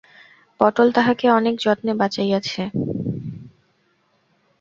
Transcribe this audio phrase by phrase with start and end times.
[0.59, 2.61] পটল তাহাকে অনেক যত্নে বাঁচাইয়াছে।